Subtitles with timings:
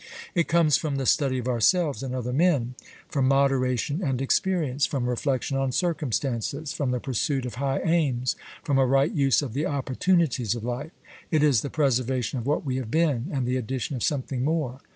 [0.33, 2.73] It comes from the study of ourselves and other men:
[3.07, 8.79] from moderation and experience: from reflection on circumstances: from the pursuit of high aims: from
[8.79, 10.89] a right use of the opportunities of life.
[11.29, 14.79] It is the preservation of what we have been, and the addition of something more.